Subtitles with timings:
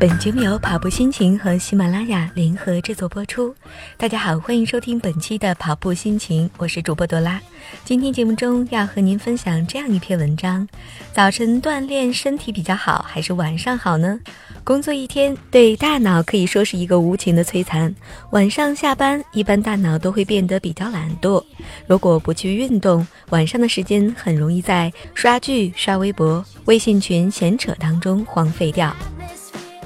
[0.00, 3.52] 本节目由跑步心情和喜马拉雅联合制作播出。
[3.96, 7.40] 大家好，欢迎收听本期的跑步心情，我是主播朵拉。
[7.84, 10.68] 今天节目中要和您分享这样一篇文章：
[11.12, 14.20] 早晨锻炼身体比较好，还是晚上好呢？
[14.62, 17.92] 工作一天对大脑可以说是一个无情的摧残。
[18.30, 21.42] 晚上下班，一般大脑都会变得比较懒惰。
[21.88, 28.94] 如果不去运动，晚上的时间很容易在刷剧、刷微博、微信群闲扯当中荒废掉。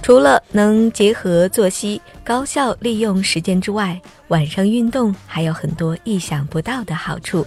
[0.03, 3.99] 除了能结合作息、高效利用时间之外，
[4.29, 7.47] 晚上运动还有很多意想不到的好处。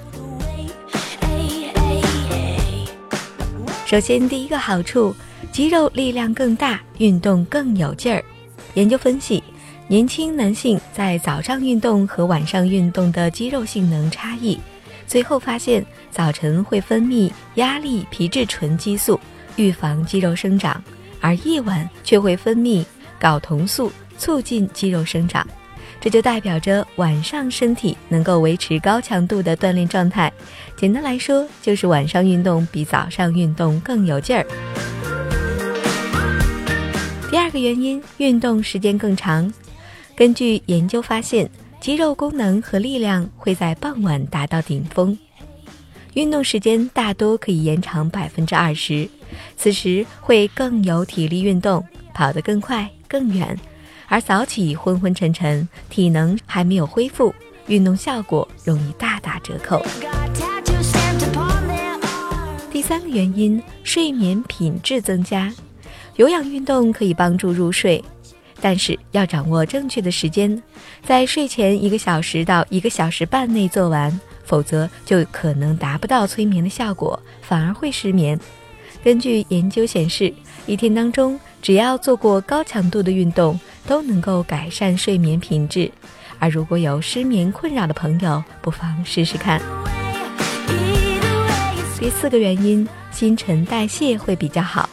[3.86, 5.14] 首先，第一个好处，
[5.52, 8.24] 肌肉力量更大，运动更有劲儿。
[8.76, 9.44] 研究分析，
[9.90, 14.58] 年轻男性在早上运动和晚上运动的肌肉性能差异，
[15.06, 19.20] 最后发现，早晨会分泌压力皮质醇激素，
[19.58, 20.82] 预防肌肉生长。
[21.26, 22.86] 而夜晚却会分泌
[23.20, 25.44] 睾酮素，促进肌肉生长，
[26.00, 30.32] 这就代表着晚上身体能够维持高强度的锻炼状态。
[30.78, 34.46] 简单来说，就是晚上运动比早上运动更有劲儿。
[37.32, 39.52] 第二个原因，运动时间更长。
[40.16, 41.50] 根据研究发现，
[41.82, 45.18] 肌肉功能和力量会在傍晚达到顶峰。
[46.14, 49.10] 运动时间大多可以延长百分之二十，
[49.58, 51.84] 此时会更有体力运动，
[52.14, 53.58] 跑得更快更远。
[54.08, 57.34] 而早起昏昏沉沉，体能还没有恢复，
[57.68, 59.84] 运动效果容易大打折扣。
[62.72, 65.54] 第三个原因，睡眠品质增加。
[66.18, 68.04] 有氧运动可以帮助入睡，
[68.62, 70.62] 但是要掌握正确的时间，
[71.04, 74.20] 在睡前一个小时到一个小时半内做完。
[74.46, 78.40] 否则就可能达不到催眠的效果，反而会失眠。
[79.04, 80.34] 根据研究显示，
[80.66, 85.92] 一天当中只要做过高强度的运动，都能够改善睡眠品质。
[86.40, 89.62] 而如果有失眠困扰的朋友，不妨试试看。
[92.00, 94.88] 第四个原因，新陈代谢会比较好。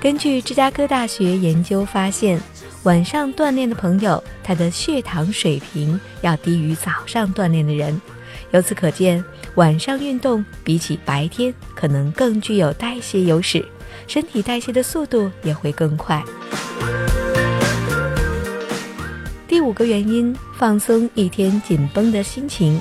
[0.00, 2.38] 根据芝加哥大学研究发现，
[2.82, 7.98] 晚上锻炼的朋友，他的血糖水平要低于早上锻炼的人。
[8.52, 9.22] 由此可见，
[9.56, 13.64] 晚上运动比起白天可能更具有代谢优势，
[14.06, 16.22] 身体代谢的速度也会更快。
[19.48, 22.80] 第五个原因，放松一天紧绷的心情。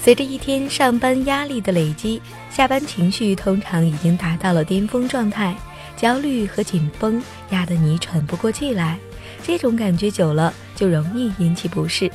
[0.00, 5.56] 随着一天上班压力的累积，下班情绪通常已经达到了巅峰状态，
[5.96, 7.20] 焦虑和紧绷
[7.50, 8.98] 压得你喘不过气来。
[9.42, 12.08] 这种感觉久了，就容易引起不适。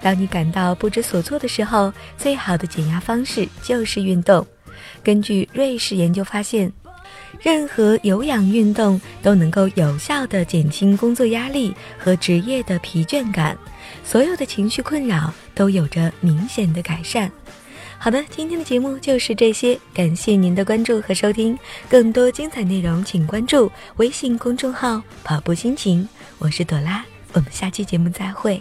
[0.00, 4.46] 当你感到不知所措的时候，最好的减压方式就是运动。
[5.02, 6.72] 根据瑞士研究发现，
[7.40, 13.56] 任何有氧运动都能够有效地减轻工作压力和职业的疲倦感，
[14.04, 17.30] 所有的情绪困扰都有着明显的改善。
[17.98, 21.56] 好的，今天的节目就是这些，感谢您的关注和收听。
[21.88, 26.08] 更多精彩内容，请关注微信公众号“跑步心情”。
[26.38, 28.60] 我是朵拉，我们下期节目再会。